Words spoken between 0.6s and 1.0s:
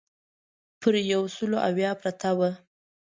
پر